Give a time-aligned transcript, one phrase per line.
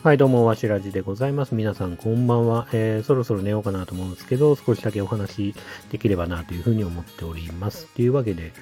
[0.00, 1.56] はい、どうも、わしらじでございます。
[1.56, 5.56] 皆さん、こんばんは、えー、そろそろ寝ようかなと思うんですけど、少しだけお話
[5.90, 7.86] できればなというふうに思っております。
[7.88, 8.52] というわけで、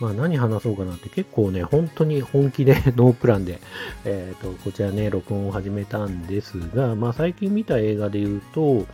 [0.00, 3.60] まあ何話そうかなって結構ね、本当に本気で ノープランで、
[4.06, 8.86] えっ、ー、と、こちらね、録音を始めたんですが、まあ最近見た映画で言うと、ヴ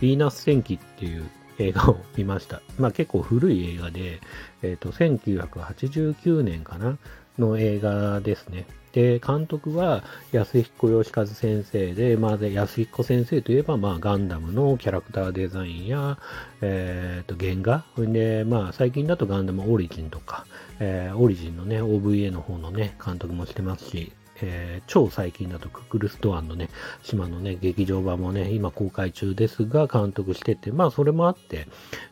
[0.00, 1.28] ィーナス戦記っていう
[1.58, 2.62] 映画を見ました。
[2.78, 4.20] まあ結構古い映画で、
[4.62, 6.98] えっ、ー、と、1989年かな
[7.36, 8.64] の映画ですね。
[8.92, 10.02] で、監督は
[10.32, 16.18] 安彦義和先生で、まあ、安彦先生といえば、まあ、ガンダムのキャラクターデザインや、
[16.60, 17.84] えっ、ー、と、原画。
[18.10, 20.46] で、まあ、最近だとガンダムオリジンとか、
[20.80, 26.70] えー、オリジンのね、OVA の方のね、監督もしてますし、えー、超最近だとクックルストアンのね、
[27.02, 31.66] 島のね、劇場版もね、今公開中ですが、監督してて、まあそれもあって、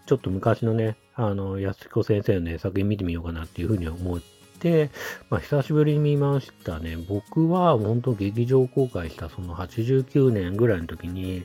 [0.07, 4.36] ちょっと昔のね、あの、安彦先生のね、作品見てみようかなっていうふうに思って、
[5.31, 6.97] まあ久しぶりに見ましたね。
[6.97, 11.45] 僕は本当劇場公開したその89年ぐらいの時に、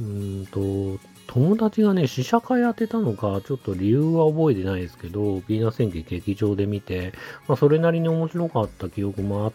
[0.00, 7.12] うんと、友達がね、試写会当てたのか、ちょっと理由は覚えてないですけど、ヴィーナ戦記劇場で見て、
[7.46, 9.52] まあ、それなりに面白かった記憶もあ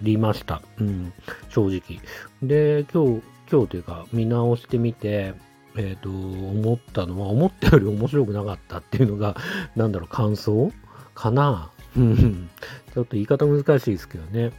[0.00, 0.62] りました。
[0.78, 1.12] うん、
[1.50, 2.00] 正直。
[2.42, 5.34] で、今日、今日というか、見直してみて、
[5.76, 9.36] えっ、ー、と、思ったのは、思ったより面白くなかったっていうのが、
[9.76, 10.72] なんだろう、感想
[11.14, 14.52] かなちょっと言い方難しいですけどね。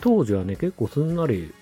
[0.00, 1.52] 当時はね、結構すんなり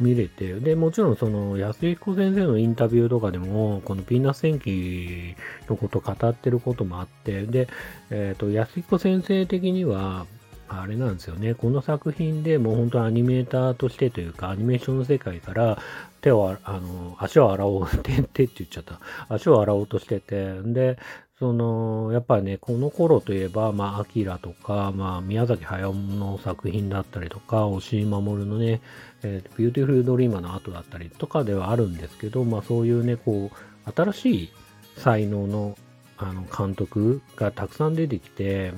[0.00, 5.36] 見れて、で、もちろんその安彦先生のインタビューとかでも、このピーナス戦記
[5.68, 7.68] のこと語ってることもあって、で、
[8.10, 10.26] えっ、ー、と、安彦先生的には、
[10.66, 11.54] あれなんですよね。
[11.54, 15.78] この作品でもう本当アニメーターとしてというか、アニメーションの世界から
[16.20, 19.00] 手を、あの、足を洗おう、手、手って言っちゃった。
[19.28, 20.98] 足を洗おうとしてて、で、
[21.38, 28.80] その、やっぱりね、この頃といえば、まあ、アキラとか、まあ、宮崎駿の作品だったりとか、押井守のね、
[29.22, 34.52] えー、ビューティフルドリーマーの後だったりとかではあるんですけど、まあ、そういうね、こう、新しい
[34.96, 35.76] 才能の、
[36.18, 38.72] あの、監督がたくさん出てきて、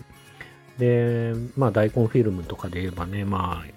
[0.78, 3.75] で、まあ、ダイコンフィルムとかで言えばね、まあ、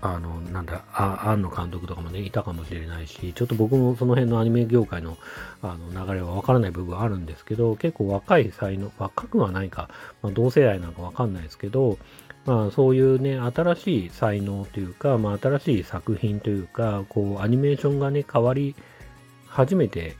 [0.00, 5.16] あの、なんだ、あ、庵野監督とかもね、いたかもしれないし、ちょっと僕もその辺のアニメ業界の
[5.62, 9.88] あの流れはわからない部分あるんですけど、結構若い才能、若くはないか、
[10.22, 11.98] まあ、同世代なんかわかんないですけど、
[12.46, 18.76] まあそういうね、新しい才能というか、まあ新しい作品というか、こうアニメーションがね、変わり
[19.48, 20.16] 始めて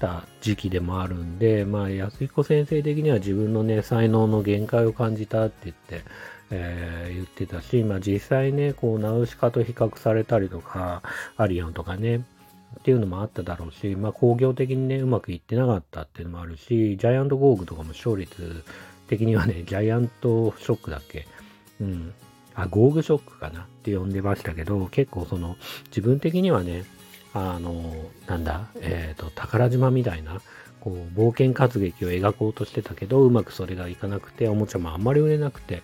[0.00, 6.02] た時期でもあるんで、まあ安彦先生的には自分のね、才能の限界を感じたって言って、
[6.50, 11.02] えー、言ってたし、まあ実際ね、こう、ナウシカと比較されたりとか、
[11.36, 18.62] アリアンとかね、っていうのもあっただろうし、まあ工業的にね、うまくいってなかったっていうのもあるし、ジャイアントゴーグとかも勝率
[19.08, 21.26] 的にはね、 ジャイアントショックだっけ？
[21.80, 22.12] うん。
[22.54, 23.62] あ、ゴーグショックかな？
[23.62, 26.84] って呼んでましたけど、結構その、自分的にはね、
[27.34, 30.40] あの、なんだ、えっ、ー、と、宝島みたいな、
[30.80, 35.82] こう、冒険活劇を描こうとしてたけど、うまくそれがいかなくて、おもちゃもあんまり売れなくて、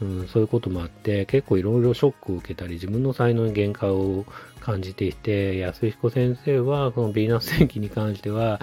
[0.00, 4.24] うん、そういうこともあって、結構いろいろショックを受けたり、自分の才能に限界を
[4.60, 8.60] 感じていて、安彦先生は、このヴィーナス戦記に関しては、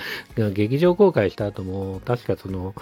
[0.53, 2.75] 劇場公開した後も、確かその、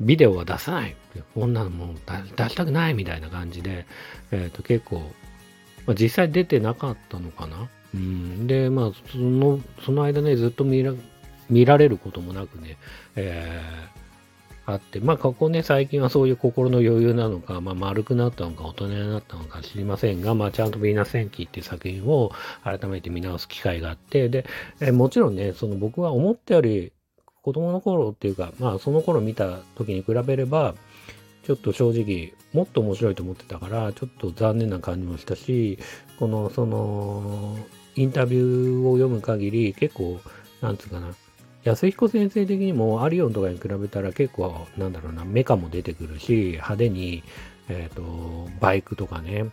[0.00, 0.96] ビデオは出さない。
[1.34, 1.94] こんなのも
[2.36, 3.86] 出したくないみたいな感じで、
[4.30, 5.00] えっ、ー、と結構、
[5.86, 7.68] まあ、実際出てなかったのかな。
[7.94, 10.92] うん、で、まあ、その、その間ね、ずっと見ら
[11.50, 12.76] 見られることもなくね、
[13.14, 22.32] えー、あって、まあ、ここね、最近はそういう心の余裕なのか、まあ、丸くなったのか、大人になったのか知りませんが、まあ、ちゃんとヴィーナス戦記っていう作品を
[22.64, 24.44] 改めて見直す機会があって、で、
[24.80, 26.92] えー、もちろんね、その僕は思ったより、
[27.42, 30.74] 子供の頃っていうか、まあ、その頃見た時に比べれば、
[31.44, 35.78] ちょっと正直、もっと面白いと思ってたから、ちょっと残念な感じもしたし、
[36.18, 37.56] この、その、
[37.94, 40.18] インタビューを読む限り、結構、
[40.60, 41.14] なんつうかな、
[41.66, 47.24] 安彦先生的にもアリオンとかに比べたら結構、なんだろうな、メカも出てくるし、派手に、
[47.68, 49.46] えっ、ー、と、バイクとかね、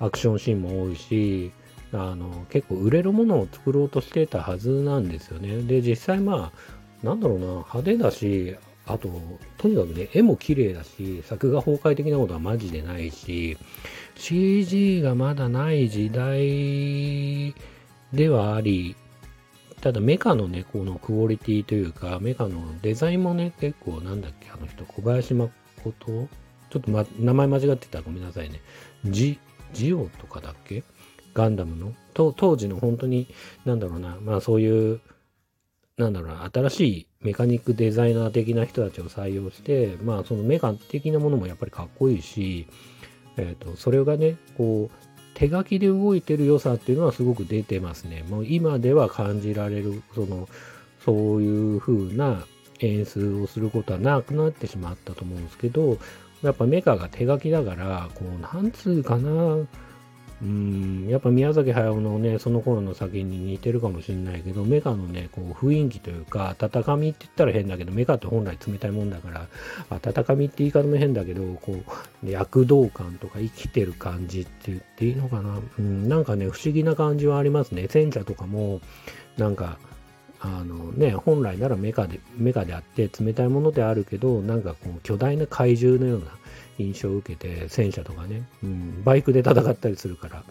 [0.00, 1.52] アクションシーンも多いし、
[1.92, 5.62] あの、結構売れるものを作ろうとしてたはずなんですよね。
[5.62, 8.56] で、実際まあ、なんだろうな、派手だし、
[8.86, 9.08] あと、
[9.56, 13.56] とにかくね、絵も綺麗だし、作画崩壊的なことはマジでないし、
[14.16, 17.54] CG がまだない時代
[18.12, 18.96] ではあり、
[19.80, 25.52] ただメカのね、このクオリティというか、メカのデザインもね、結構なんだっけ、あの人、小林誠？
[26.70, 27.98] ちょっと、ま、名前間違ってた。
[27.98, 28.60] らごめんなさいね。
[29.06, 29.38] ジ、
[29.72, 30.84] ジオとかだっけ？
[31.32, 31.94] ガンダムの？
[32.12, 33.26] と当時の本当に、
[33.64, 35.00] なんだろうな、まあそういう、
[35.96, 42.66] なんだろうな、新しいメカニックデザイナー的な人たちを採用して、まあそのメカ的なものもやっぱりかっこいいし、
[43.36, 45.09] えっ、ー、と、それがね、こう、
[45.40, 48.26] 手書きで動いてる良さっていうのはすごく出てますね。
[48.28, 50.50] もう今では感じられる、その、
[51.02, 52.44] そういう風な
[52.80, 55.96] 演出をすることはなくなってしまったと思うんですけど、
[56.42, 59.56] やっぱメカが手書きだから、こう、なんつうかな、
[60.42, 69.46] うん、やっぱ宮崎駿のね、その頃の作品に似てるかもしれないけど、メカのね、こう雰囲気というか、温みって言ったら変だけど、メカって本来冷たいもんだから、
[69.90, 71.82] 温かみって言い方も変だけど、こ
[72.24, 75.58] う、躍動感とか生きてる感じって言っていいのかな。
[75.78, 77.86] うん、なんかね、不思議な感じはありますね。
[77.90, 78.80] 戦車とかも、
[79.36, 79.78] なんか、
[80.42, 86.26] あのね、本来ならメカで、メカであって冷たいものであるけど、なんかこう巨大な怪獣のような
[86.80, 90.44] 印象を受けて、戦車とかね、うん、バイクで戦ったりするから、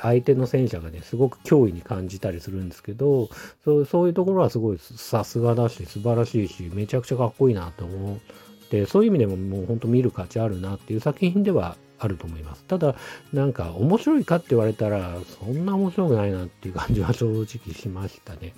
[0.00, 3.28] 相手の戦車がね、すごく脅威に感じたりするんですけど、
[3.64, 12.64] そうそういうところはすごいさすがだし、素晴らしいし、めちゃくちゃかっこいいなと思って、そういう意味でももう本当見る価値あるなっていう作品ではあると思います。
[12.64, 12.94] ただ、
[13.32, 18.54] なんか面白いかって言われたら、そんな面白くないなっていう感じは正直しましたね。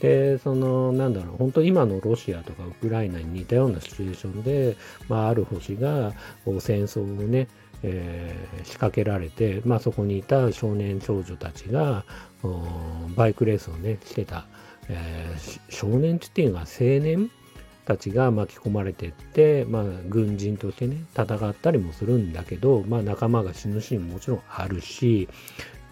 [0.00, 4.76] で、その、なんだろう、本当今のロシアとかウクライナに似たようなシチュエーションで、
[5.08, 6.12] まあ、ある星が
[6.60, 7.48] 戦争をね、
[7.82, 12.04] えー、仕掛けられて、まあ、そこにいた少年少女たちが、
[13.14, 14.46] バイクレースをね、してた、
[14.88, 17.30] えー、少年っていうのは青年
[17.84, 25.28] たちが巻き込まれてって、まあ、軍人としてね、戦ったりもするんだけど、まあ、仲間が死ぬシーンももちろんあるし、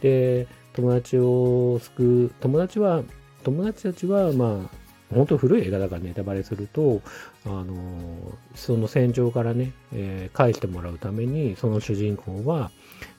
[0.01, 3.03] で、友達を救う、友達は
[3.51, 7.01] 友達たちは、まあ、本当古い映画だからネタバレすると、
[7.47, 12.71] あの、その戦場からね、えー、返してもらうために、その主人公は、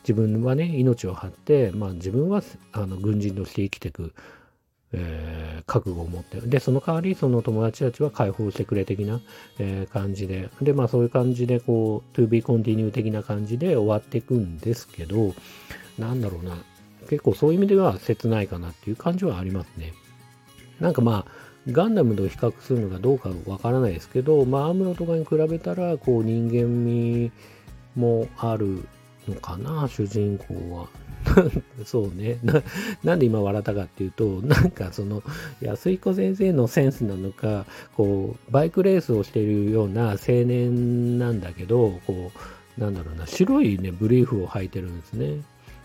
[0.03, 2.43] 自分はね、命を張って、まあ自分は、
[2.73, 4.13] あの、軍人として生きていく、
[4.91, 6.47] えー、覚悟を持ってる。
[6.47, 9.19] で、その代わり、その友達たちは解放してくれ的な、
[9.57, 15.33] えー、感じで、で、まあそういう感じで、こう、to be continue 的な感じで終わっていくんですけど、
[15.97, 16.55] なんだろうな、
[17.09, 19.93] 結構そういう意味では切ないかなっていう感じはありますね。
[20.79, 21.31] なんかまあ、
[21.67, 27.31] ガンダムと比較するのかどうかわからないですけど、まあ、アムロとかに比べたら、こう、人間味
[27.95, 28.83] もある
[29.27, 30.87] のかな、主人公は。
[31.85, 32.63] そうねな。
[33.03, 35.21] なんで今笑ったかっていうと、なんかその、
[35.61, 37.65] 安彦先生のセンスなのか、
[37.95, 42.31] こう、バイクレースをしているような青年なんだけど、こ
[42.77, 45.41] う、なんだろうな、白いね、ブリーフを履いてるんですね。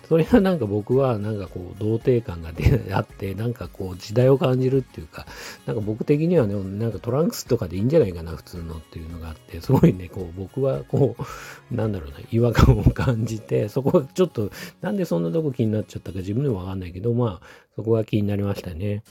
[0.08, 2.50] それはなんか僕はなんかこう童貞感が
[2.96, 5.26] あって、なんかこう時代を感じるっていうか、
[5.66, 17.46] なんか僕的にはね、なんかトランクスとかでいいんじゃないかな、普通のっていうのがあって、すごいね、こう僕はこう、なんだろうな、違和感を感じて、そこはちょっと、なんでそんなとこ気になっちゃったか自分でもわかんないけど、まあ、
[17.76, 19.02] そこが気になりましたね。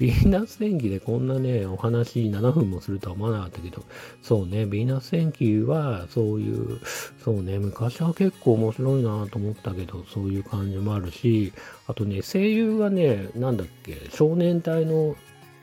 [0.00, 3.84] ヴィーナス戦記でこんなね、お話7分もするとは思わなかったけど、
[4.22, 6.80] そうね、ヴィーナス戦記はそういう、
[7.24, 11.52] そうね、昔は結構面白いなと思ったけど、そういう感じもあるし、
[11.86, 15.16] あとね、声優がね、なんだっけ、少年隊の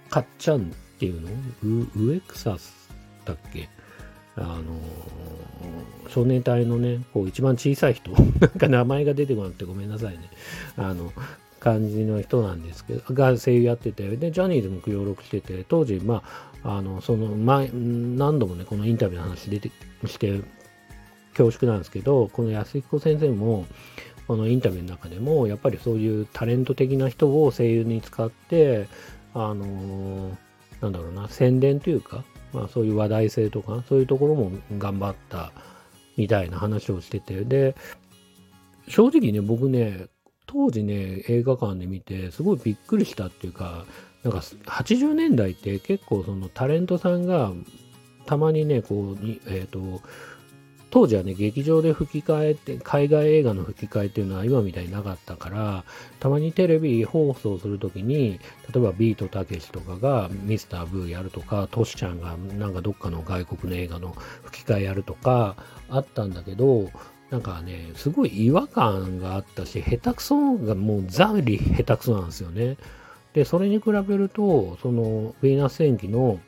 [0.09, 0.63] かっちゃんっ
[0.99, 1.29] ていうの？
[1.95, 2.73] ウエクサス
[3.25, 3.69] だっけ？
[4.37, 8.11] あのー、少年隊のね、こう一番小さい人、
[8.41, 10.29] なんか名前が出てこなくてごめんなさいね。
[10.75, 11.13] あの、
[11.65, 16.21] 感じの人なんですけど、が声優やってて、で、ジャニーズも協力してて、当時、ま
[16.63, 19.71] あ、あの、その前、何度もね、このインタビューの話出て、
[20.05, 20.41] して
[21.35, 23.65] 恐縮なんですけど、この安彦先生も、
[24.27, 28.87] このインタビューの中でも、やっぱりそういうタレント的な人を声優に使って、
[29.33, 30.37] あの
[30.81, 35.51] なんだろうな、宣伝というか、まあそういう話題性とか、そういうところも頑張った
[36.15, 37.75] みたいな話をしてて、で、
[38.87, 40.05] 正直ね、僕ね、
[40.55, 43.85] 当時ね、映画館で見て、すごいびっくりしたっていうか、
[44.23, 47.51] なんか80年代って結構そのタレントさんが
[48.25, 50.01] たまにね、こうに、えっ、ー、と、
[50.91, 55.83] 当時はね、劇場で吹き替えって、海外映画の吹き替えっていうのは今みたいになかったから、
[56.21, 58.39] たまにテレビ放送するときに、
[58.73, 65.57] 例えばビートたけしとかがミスターブーやるとか、トシちゃんがなんかどっかの外国の映画の吹き替えやるとか、
[65.89, 66.89] あったんだけど、
[67.29, 72.77] なんかね、すごい違和感があったし、下手くそがもうザリ下手くそなんですよね。
[73.33, 76.39] で、それに比べると、その、ヴィーナス戦記の、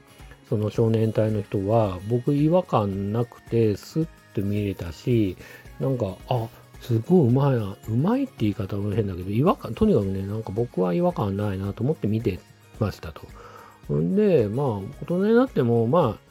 [0.50, 5.36] その少年隊の人は、僕違和感なくて、スッと見れたし、
[5.80, 6.48] なんか、あ、
[6.80, 7.76] すごいうまいな。
[7.90, 12.40] うまいって言い方も変だけど、違和感、とにかくね、なんか僕は違和感ないなと思って見て
[12.80, 13.24] ましたと。
[13.94, 16.27] んで、まあ、大人になっても、まあ、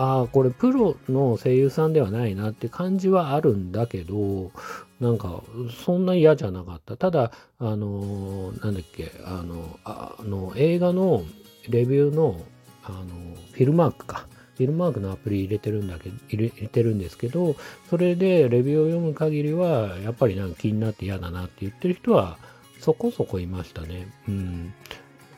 [0.00, 4.50] ああ、これプロの声優さんではないなって感じはあるんだけど、
[4.98, 5.42] なんか、
[5.84, 6.96] そんな嫌じゃなかった。
[6.96, 11.22] ただ、あの、なんだっけ、あの、あの映画の
[11.68, 12.40] レビューの、
[12.82, 14.26] あの、フィルマークか。
[14.56, 17.56] ティルマークのアプリ入れてるんだけど、入れてるんですけど、
[17.90, 22.38] それでレビューを読む限りは、やっぱりなんか気になって嫌だなって言ってる人は、
[22.78, 24.08] そこそこいましたね。
[24.28, 24.74] うん。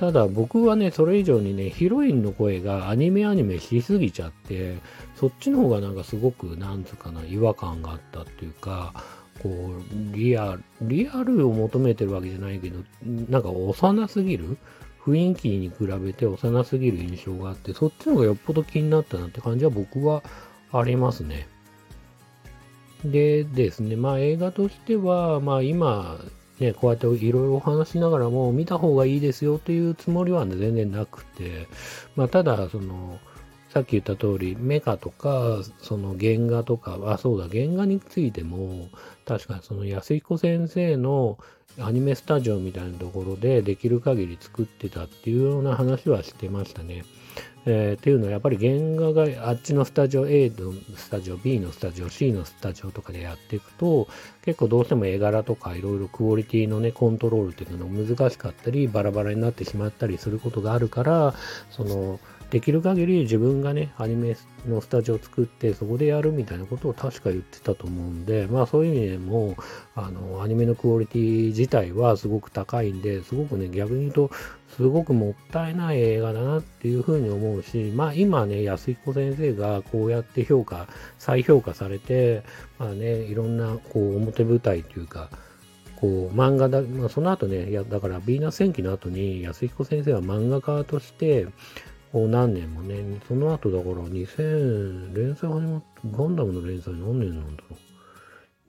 [0.03, 4.79] ただ僕はね、それ以上にね、ヒロインの声がアニメアニメしすぎちゃって、
[5.15, 8.93] そっちの方がなんかすごく、なんつうかな、違和感があったっていうか、
[9.41, 12.81] こう、リアル、リアルを求めてるわけじゃないけど、
[13.31, 14.59] なんか幼すぎる
[15.05, 20.25] 雰囲気に比べて幼すぎる印象があって、そっちの方がよっぽど気になったなって感じは僕は
[20.73, 21.47] ありますね。
[23.05, 26.19] でですね、まあ映画としては、まあ今、
[26.63, 31.67] ね、こうやっていろいろお話しながらも見た方がいいですよというつもりは、全然なくて、
[32.15, 33.19] まあただ、その、
[33.71, 38.89] さっき言った通り、メカとか、その原画とか、あ、そうだ、原画についても、
[39.25, 41.39] 確かにその安彦先生の
[41.81, 47.05] アニメスタジオみたいなところでできる限り作ってたっていうような話はしてましたね。
[47.65, 54.09] えー、っていうのはやっぱり原画があっちのスタジオ A のスタジオ B のスタジオ C のスタジオとかでやっていくと
[54.45, 61.35] 結構どうしても絵柄とかいろいろクオリティのねコントロールっていうのが難しかったりバラバラになってしまったりすることがあるから
[61.71, 62.19] その
[62.53, 64.37] できる限り自分がね、アニメ
[64.69, 69.57] のスタジオを作ってそこでやるみたいなことを確か言ってたと思うんで、まあそういう意味でも、
[69.95, 74.31] あの、アニメのクオリティ自体はすごく高いんで、すごくね、逆に言うと、
[74.77, 82.43] すごくもったいない映画だなっていうふうに思うし、まあ今ね、安彦先生がこうやって評価、再評価されて、
[82.79, 85.31] まあね、いろんなこう表舞台というか、
[86.03, 91.47] こう漫画だ、まあ、その後ね、いやだからヴィーナス戦記の後に安彦先生は漫画家として、
[92.15, 97.77] 何年もね、その後だから2000、連載始まってガンダムの連載何年なんだろ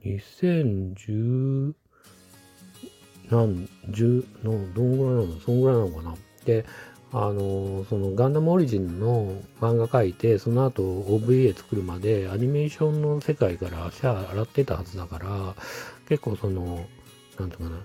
[0.05, 0.07] う。
[0.07, 1.73] 2010、
[3.29, 5.39] 何、10の、どんぐらいなの？
[5.41, 6.15] そんぐらいなのかな？
[6.45, 6.65] で、
[7.11, 15.55] あの、そのガンダムオリジンの漫画描いて、その後 OVA 作るまでアニメーションの世界から足洗ってたはずだから、
[16.07, 16.85] 結構その、
[17.39, 17.77] なんとかな。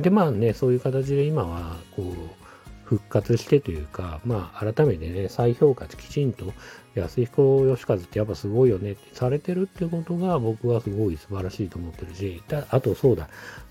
[0.00, 2.41] で、まあね、そういう形で今は、こう、
[2.84, 6.52] 復活してというか、まあ、改めてね、再評価きちんと、
[6.94, 13.28] 安彦義和ってやっぱすごいよねってされてるってことが僕はすごい素晴らしいと思ってるし、あとそうだ、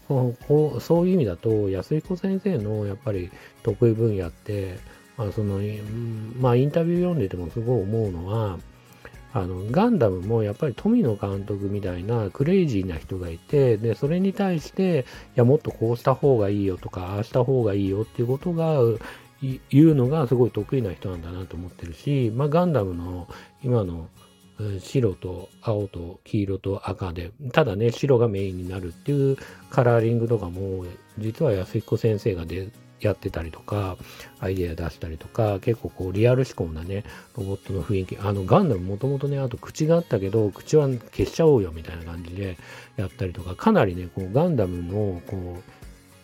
[0.08, 3.30] そういう意味だと、安彦先生のやっぱり
[3.64, 4.80] 得意分野って、
[5.18, 5.60] まあ、その、
[6.40, 8.58] まあ、インタビュー読んでてもすごい思うのは、
[9.34, 15.04] あの、ガンダムもやっぱり富野監督みたいなクレイジーな人がいて、で、それに対して、い
[15.36, 18.80] や、もっとこうした方がいいよとか、ああした方がいいよっていうことが、
[19.70, 23.28] 言うのがすごい得意な人なんだなと思ってるし、まあ、ガンダムの
[23.64, 24.08] 今の
[24.80, 29.38] 白と青と黄色と赤で、ただね、白がメインになるっていう
[29.70, 30.86] カラーリングとかも、
[31.18, 32.70] 実は安彦先生がで
[33.08, 33.98] やってたりとか、
[34.40, 37.04] アイデア出したりとか、結構こうリアル思考なね、
[37.38, 42.58] ロボットの雰囲気、あのガンダムもともとね、あと口があったけど、口は消しちゃおうよみたいな感じで
[42.98, 45.62] やったりとか、かなりね、こうガンダムの、こ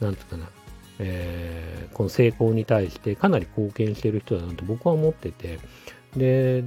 [0.01, 0.49] う、なんつうかな、
[0.99, 5.59] えー、この成功に対してかなり貢献してる人だなと僕は思ってて、
[6.15, 6.63] で、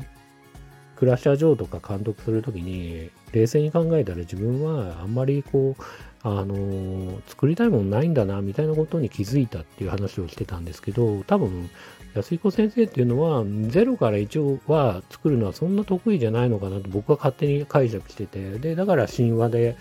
[0.96, 5.82] クラッシャー・ジョーとか監督するときに、冷静に考えたら自分はあんまりこう、
[6.22, 11.70] あの作りたいものないんだな、みたいなことに気づいたっていう話をしてたんですけど、多分、
[12.14, 19.76] 安彦先生っていうのは、0から1は作るのはそんな得意じゃないのかなと僕は勝手に解釈してて、で、だから神話で、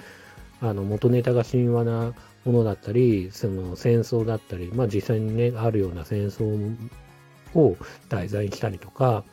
[0.61, 2.13] あの、元ネタが神話な
[2.45, 6.75] ものだったり、その戦争だったり、まあ実際にね、あるような戦争
[7.55, 7.75] を
[8.07, 9.23] 題材にしたりとか、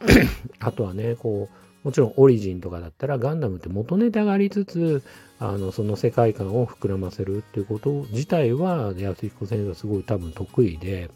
[0.60, 5.04] あとはね、こう、もちろんオリジンとかだったらガンダムって元ネタがありつつ、
[5.38, 11.10] あの、その世界観を膨らませるっていうこと自体は、安彦先生はすごい多分得意で、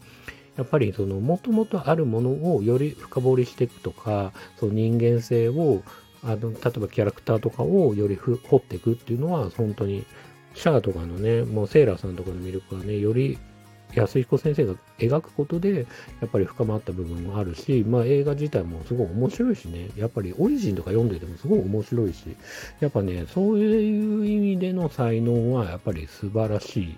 [0.55, 5.83] やっぱりその元々あるものをより深掘りしていくとか、その人間性を、
[6.23, 10.05] あの、例えばキャラクターとかをより掘っていくっていうのは、本当に、
[10.53, 13.37] シャアとかのね、もうセーラーさんとかの魅力はね、より
[13.93, 15.85] 安彦先生が描くことで、
[16.21, 22.35] やっぱり深まった部分もあるし、まあ映画自体もすごい面白いしね、やっぱりオリジンとか読んでてもすごい面白いし、
[22.79, 26.95] やっぱね、そういう意味での才能はやっぱり素晴らしい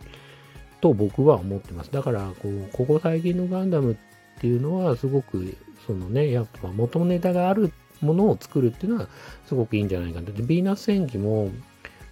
[0.82, 1.92] と僕は思ってます。
[1.92, 3.96] だから、こう、ここ最近のガンダムっ
[4.40, 5.56] ていうのはすごく、
[5.88, 7.72] そのね、やっぱ元ネタがある
[8.02, 9.08] ものを作るっていうのは
[9.48, 10.28] すごくいいんじゃないかな。
[10.28, 11.50] で、ヴィーナス戦記も、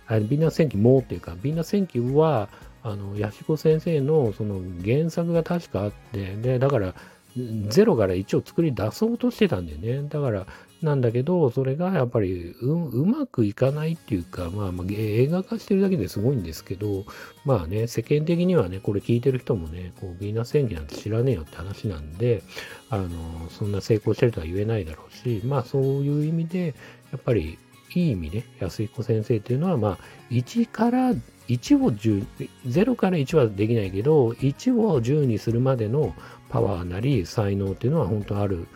[0.07, 2.49] あヴィーナス戦記もっていうか、ヴィーナス戦記は、
[2.83, 6.95] あの、ヤシコ先生のその原作が確かあって、で、だから、
[7.37, 10.07] 0から1を作り出そうとしてたんだよね。
[10.09, 10.45] だから、
[10.81, 17.05] なんだけど、それがやっぱりううまくいかないっていうか、まあ、まあ、映画化してるだけですごいんですけど、
[17.45, 22.43] まあね、世間的にはね、これ聞いてる人もね、こう、ヴィーナス演技なんて知らねえよって話なんで、
[22.89, 23.07] あの、
[23.49, 26.75] そんな成功してるとは言えないだろうし、まあそういう意味で、
[27.11, 27.57] やっぱり
[27.93, 29.97] いい意味ね、安彦先生っていうのは、まあ、
[30.31, 31.13] 1から
[31.47, 32.25] 1を10、
[32.65, 36.13] 0から1はできないけど、1を10にするまでの
[36.49, 38.67] パワーなり才能っていうのは本当ある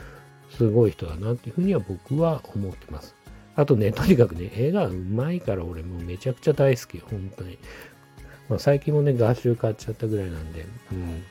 [0.50, 3.15] すごい人だなっていうふうには僕は思ってます。
[3.55, 7.57] あとね、とにかくね、絵がうまいから俺もうめちゃくちゃ大好き、本当に。
[8.50, 11.24] まあ、最近もね、画集買っちゃったぐらいなんで、うん。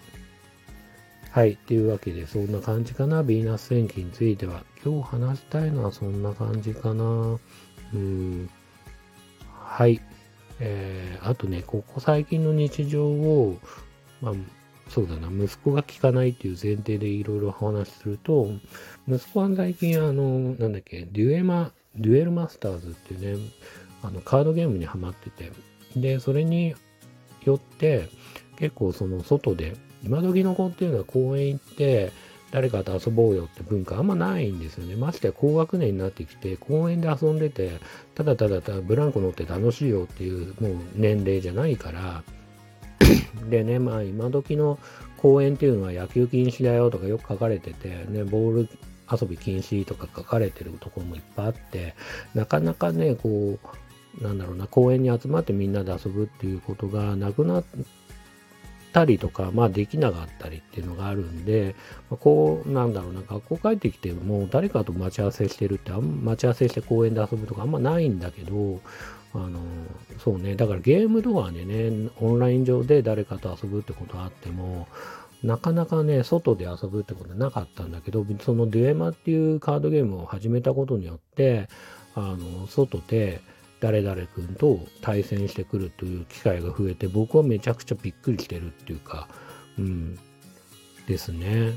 [1.30, 1.52] はい。
[1.52, 3.22] っていうわけで、そんな感じかな。
[3.22, 4.64] ヴィーナス戦記については。
[4.84, 7.38] 今日話したいのはそんな感じかな。
[7.92, 8.48] うん。
[9.48, 10.00] はい。
[10.60, 13.58] えー、あとね、ここ最近の日常を、
[14.20, 14.34] まあ、
[14.88, 18.48] そうだな、息子が聞かないっていう前提でいろいろお話しすると、
[19.08, 23.50] 息子は最近、あの、なんだっけ、デュエマ、デュエルマスターズっていうね、
[24.02, 25.52] あの、カードゲームにハマってて、
[25.96, 26.74] で、それに
[27.44, 28.08] よって、
[28.56, 32.12] 結構その外で、今時の子っていうのは公園行って、
[32.54, 34.94] 誰かと遊ぼうよって文化あんまないんですよね。
[34.94, 37.80] ましてや高学年になってきて、公園で遊んでて、
[38.14, 42.22] ただただただブランコ乗って楽しいよっていう、もう年齢じゃないから、
[43.50, 44.78] でね、まあ今時の
[45.16, 48.68] 公園っていうのは野球禁止だよとかよく書かれてて、ね、ボール
[49.10, 51.96] 遊び禁止とか書かれてるところもいっぱいあって、
[52.36, 53.58] なかなかね、こ
[54.20, 57.64] う、なんだろうな、公園に集まってみんなで遊ぶっていうことがなくなっ
[58.94, 61.74] たりとか、まあできなかったりっていうのがあるんで、
[62.08, 68.80] まあ、こう、なんだろうな、学校帰ってきても誰かと待ち合わせしてるって、あん待ち合わせして公園で遊ぶとかあんまないんだけど、
[69.34, 69.58] あの、
[70.18, 74.86] そうね、だからゲームとかでね、オンライン上で誰かと遊ぶってことあっても、
[75.42, 81.68] なかなかね、外で遊ぶってことはなかったんだけど、そのデュエマっていうカードゲームを始めたことによって、
[82.14, 83.40] あの、外で
[83.80, 89.28] 誰々君と対戦してくるという機会が増えて、僕はめちゃくちゃびっくりしてるっていうか、
[89.78, 90.18] うん、
[91.06, 91.72] ですね。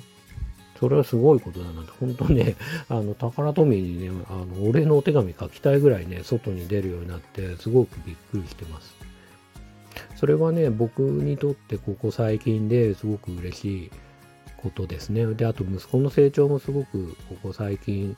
[0.80, 1.94] それはすごいことだなと。
[2.00, 2.56] 本当ね、
[2.88, 8.96] あの、宝トミーにね、あの、俺のお手紙書きたいぐらいね、外に出るようになって、すごくびっくりしてます。
[10.16, 13.92] それはね、僕にとってここ最近ですごく嬉しい
[14.57, 15.25] ことですね。
[15.33, 18.16] で、あと息子の成長もすごくここ最近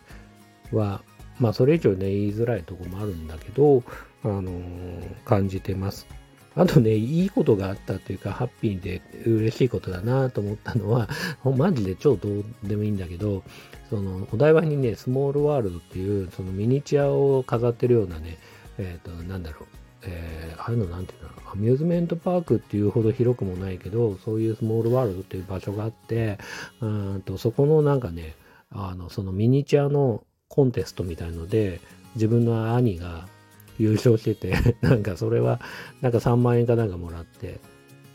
[0.72, 1.02] は、
[1.39, 3.84] まあそれ以上ね、言いづらいとこもあるんだけど、
[4.23, 6.08] あのー、感じてます。
[6.56, 11.08] あとね、いいことがあったというか、ハッピーで嬉しいことだなと思ったのは、
[11.43, 13.43] マジで超どうでもいいんだけど、
[13.89, 18.38] その、お台場にね、スモールワールドっていう、そのミニチュアを飾ってるようなね、
[18.78, 19.65] えっ、ー、と、なんだろう、
[20.04, 26.38] えー、ああいうのなんていうのアミューズメントパークっていうほど広くもないけど、そういうスモールワールドっていう場所があって、
[26.82, 28.36] うんとそこのなんかね、
[28.71, 30.23] あの、そのミニチュアの
[30.60, 31.80] コンテストみたいので、
[32.15, 33.30] 自分の兄が
[33.78, 35.62] 優勝してて なんかそれは、
[36.02, 37.62] なんか3万円かなんかもらって、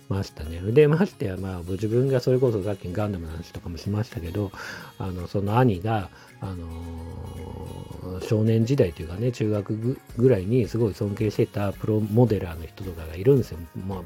[0.08, 0.60] ましたね。
[0.60, 4.52] で、ましてや、まあ、自分がそれこそさっきガンダムの話とかもしましたけど、
[4.98, 13.58] あの、その兄が、あのー、少年時代というかね、中学ぐらいにすごい尊敬してたプロモデラーの人とかがいるんですよ。
[13.86, 13.98] まあ、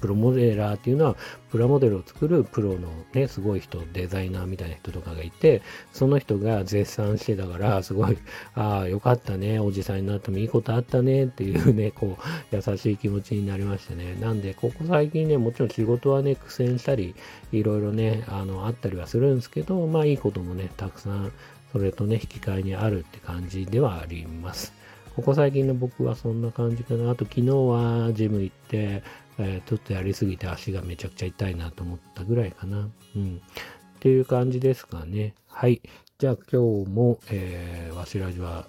[0.00, 1.16] プロモデラーっていうのは、
[1.50, 8.18] プラモデルを作るプロのね、すごい人、デザイナーみたいな人とかがいて、その人が絶賛してたから、すごい、
[8.54, 12.18] ああ、よかったね、おじさんになってもいいことあったねっていうね、こ
[12.52, 14.16] う、優しい気持ちになりましてね。
[14.20, 17.14] なんで、ここ最近ね、もちろん仕事はね、苦戦したり、
[17.52, 21.32] いろいろね、あの、あったりはするんですけど、まあいいこともね、たくさん、
[21.70, 24.72] それとね、引き換えにあるって感じではあります。
[25.14, 27.10] ここ最近の僕はそんな感じかな。
[27.10, 29.02] あと昨日はジム行って、
[29.38, 32.88] えー、ちょっとやりすぎて足がめちゃくちゃ痛いなと思ったぐらいかな。
[33.14, 33.36] うん。
[33.36, 35.34] っていう感じですかね。
[35.46, 35.80] はい。
[36.18, 38.66] じゃあ今日も、えー、わしらじは、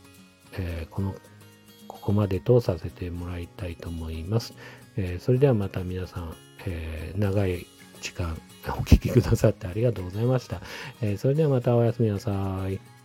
[0.53, 1.15] えー、この、
[1.87, 4.53] ここまでとさせてもらいたいと思います。
[4.95, 7.65] えー、それではまた皆さん、えー、長い
[8.01, 10.61] 時間お聴きくださってありがとうございました。
[11.01, 12.31] えー、それではまたおやすみなさ
[12.69, 12.96] い。